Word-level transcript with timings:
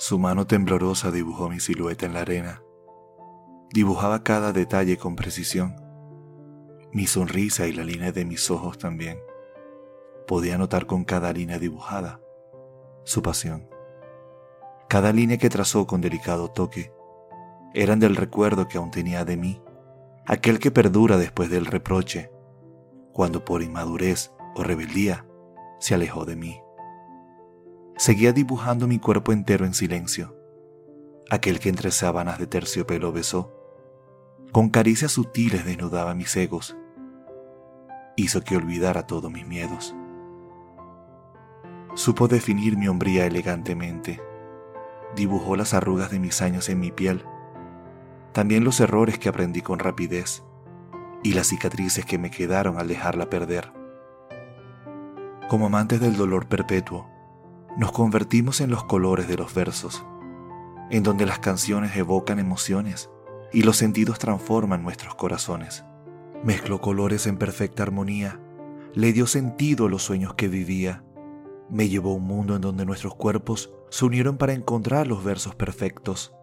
Su 0.00 0.18
mano 0.18 0.46
temblorosa 0.46 1.10
dibujó 1.10 1.50
mi 1.50 1.60
silueta 1.60 2.06
en 2.06 2.14
la 2.14 2.22
arena. 2.22 2.62
Dibujaba 3.70 4.22
cada 4.22 4.50
detalle 4.50 4.96
con 4.96 5.14
precisión. 5.14 5.76
Mi 6.90 7.06
sonrisa 7.06 7.66
y 7.66 7.74
la 7.74 7.84
línea 7.84 8.10
de 8.10 8.24
mis 8.24 8.50
ojos 8.50 8.78
también. 8.78 9.18
Podía 10.26 10.56
notar 10.56 10.86
con 10.86 11.04
cada 11.04 11.34
línea 11.34 11.58
dibujada 11.58 12.18
su 13.04 13.20
pasión. 13.20 13.68
Cada 14.88 15.12
línea 15.12 15.36
que 15.36 15.50
trazó 15.50 15.86
con 15.86 16.00
delicado 16.00 16.48
toque 16.48 16.94
eran 17.74 18.00
del 18.00 18.16
recuerdo 18.16 18.68
que 18.68 18.78
aún 18.78 18.90
tenía 18.90 19.26
de 19.26 19.36
mí, 19.36 19.62
aquel 20.26 20.60
que 20.60 20.70
perdura 20.70 21.18
después 21.18 21.50
del 21.50 21.66
reproche, 21.66 22.32
cuando 23.12 23.44
por 23.44 23.60
inmadurez 23.62 24.32
o 24.56 24.62
rebeldía 24.62 25.26
se 25.78 25.94
alejó 25.94 26.24
de 26.24 26.36
mí. 26.36 26.58
Seguía 28.00 28.32
dibujando 28.32 28.86
mi 28.86 28.98
cuerpo 28.98 29.30
entero 29.30 29.66
en 29.66 29.74
silencio, 29.74 30.34
aquel 31.28 31.60
que 31.60 31.68
entre 31.68 31.90
sábanas 31.90 32.38
de 32.38 32.46
terciopelo 32.46 33.12
besó. 33.12 33.52
Con 34.52 34.70
caricias 34.70 35.12
sutiles 35.12 35.66
desnudaba 35.66 36.14
mis 36.14 36.34
egos, 36.34 36.78
hizo 38.16 38.40
que 38.40 38.56
olvidara 38.56 39.06
todos 39.06 39.30
mis 39.30 39.46
miedos. 39.46 39.94
Supo 41.92 42.26
definir 42.26 42.78
mi 42.78 42.88
hombría 42.88 43.26
elegantemente, 43.26 44.18
dibujó 45.14 45.54
las 45.54 45.74
arrugas 45.74 46.10
de 46.10 46.20
mis 46.20 46.40
años 46.40 46.70
en 46.70 46.80
mi 46.80 46.92
piel, 46.92 47.22
también 48.32 48.64
los 48.64 48.80
errores 48.80 49.18
que 49.18 49.28
aprendí 49.28 49.60
con 49.60 49.78
rapidez 49.78 50.42
y 51.22 51.34
las 51.34 51.48
cicatrices 51.48 52.06
que 52.06 52.16
me 52.16 52.30
quedaron 52.30 52.78
al 52.78 52.88
dejarla 52.88 53.28
perder. 53.28 53.74
Como 55.50 55.66
amantes 55.66 56.00
del 56.00 56.16
dolor 56.16 56.48
perpetuo, 56.48 57.19
nos 57.76 57.92
convertimos 57.92 58.60
en 58.60 58.70
los 58.70 58.84
colores 58.84 59.28
de 59.28 59.36
los 59.36 59.54
versos, 59.54 60.04
en 60.90 61.02
donde 61.02 61.26
las 61.26 61.38
canciones 61.38 61.96
evocan 61.96 62.38
emociones 62.38 63.10
y 63.52 63.62
los 63.62 63.76
sentidos 63.76 64.18
transforman 64.18 64.82
nuestros 64.82 65.14
corazones. 65.14 65.84
Mezcló 66.44 66.80
colores 66.80 67.26
en 67.26 67.36
perfecta 67.36 67.82
armonía, 67.82 68.40
le 68.94 69.12
dio 69.12 69.26
sentido 69.26 69.86
a 69.86 69.90
los 69.90 70.02
sueños 70.02 70.34
que 70.34 70.48
vivía, 70.48 71.04
me 71.68 71.88
llevó 71.88 72.12
a 72.12 72.16
un 72.16 72.24
mundo 72.24 72.56
en 72.56 72.62
donde 72.62 72.84
nuestros 72.84 73.14
cuerpos 73.14 73.72
se 73.90 74.04
unieron 74.04 74.36
para 74.36 74.52
encontrar 74.52 75.06
los 75.06 75.22
versos 75.22 75.54
perfectos. 75.54 76.34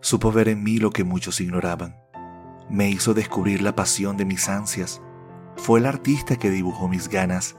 Supo 0.00 0.32
ver 0.32 0.48
en 0.48 0.62
mí 0.62 0.78
lo 0.78 0.90
que 0.90 1.04
muchos 1.04 1.40
ignoraban. 1.40 1.96
Me 2.70 2.88
hizo 2.88 3.12
descubrir 3.12 3.60
la 3.60 3.74
pasión 3.74 4.16
de 4.16 4.24
mis 4.24 4.48
ansias. 4.48 5.02
Fue 5.56 5.80
el 5.80 5.86
artista 5.86 6.36
que 6.36 6.50
dibujó 6.50 6.88
mis 6.88 7.08
ganas 7.08 7.56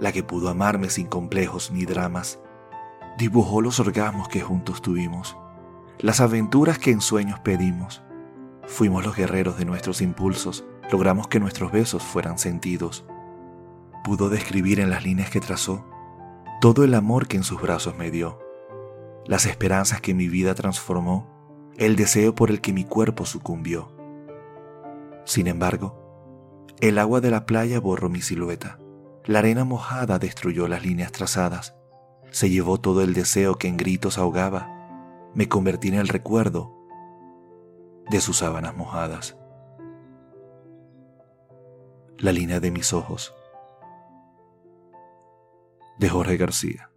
la 0.00 0.12
que 0.12 0.22
pudo 0.22 0.48
amarme 0.48 0.88
sin 0.88 1.06
complejos 1.06 1.70
ni 1.70 1.84
dramas. 1.84 2.40
Dibujó 3.18 3.60
los 3.60 3.78
orgasmos 3.78 4.28
que 4.28 4.40
juntos 4.40 4.80
tuvimos, 4.80 5.36
las 5.98 6.20
aventuras 6.20 6.78
que 6.78 6.90
en 6.90 7.02
sueños 7.02 7.38
pedimos. 7.40 8.02
Fuimos 8.66 9.04
los 9.04 9.14
guerreros 9.14 9.58
de 9.58 9.66
nuestros 9.66 10.00
impulsos, 10.00 10.64
logramos 10.90 11.28
que 11.28 11.38
nuestros 11.38 11.70
besos 11.70 12.02
fueran 12.02 12.38
sentidos. 12.38 13.04
Pudo 14.02 14.30
describir 14.30 14.80
en 14.80 14.88
las 14.88 15.04
líneas 15.04 15.28
que 15.28 15.40
trazó 15.40 15.84
todo 16.60 16.84
el 16.84 16.94
amor 16.94 17.26
que 17.28 17.36
en 17.36 17.42
sus 17.42 17.60
brazos 17.60 17.96
me 17.96 18.10
dio, 18.10 18.38
las 19.26 19.46
esperanzas 19.46 20.00
que 20.00 20.14
mi 20.14 20.28
vida 20.28 20.54
transformó, 20.54 21.26
el 21.76 21.96
deseo 21.96 22.34
por 22.34 22.50
el 22.50 22.60
que 22.60 22.72
mi 22.72 22.84
cuerpo 22.84 23.24
sucumbió. 23.24 23.92
Sin 25.24 25.46
embargo, 25.46 26.66
el 26.80 26.98
agua 26.98 27.20
de 27.20 27.30
la 27.30 27.46
playa 27.46 27.80
borró 27.80 28.08
mi 28.08 28.20
silueta 28.20 28.79
la 29.24 29.40
arena 29.40 29.64
mojada 29.64 30.18
destruyó 30.18 30.68
las 30.68 30.84
líneas 30.84 31.12
trazadas, 31.12 31.74
se 32.30 32.48
llevó 32.48 32.80
todo 32.80 33.02
el 33.02 33.14
deseo 33.14 33.56
que 33.56 33.68
en 33.68 33.76
gritos 33.76 34.18
ahogaba, 34.18 34.68
me 35.34 35.48
convertí 35.48 35.88
en 35.88 35.94
el 35.94 36.08
recuerdo 36.08 36.74
de 38.10 38.20
sus 38.20 38.38
sábanas 38.38 38.76
mojadas. 38.76 39.36
La 42.18 42.32
línea 42.32 42.60
de 42.60 42.70
mis 42.70 42.92
ojos, 42.92 43.34
de 45.98 46.08
Jorge 46.08 46.36
García. 46.36 46.90